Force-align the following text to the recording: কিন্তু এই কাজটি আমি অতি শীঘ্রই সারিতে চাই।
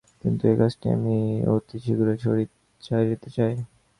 কিন্তু 0.21 0.43
এই 0.51 0.57
কাজটি 0.61 0.87
আমি 0.95 1.15
অতি 1.53 1.77
শীঘ্রই 1.83 2.17
সারিতে 2.81 3.29
চাই। 3.37 3.53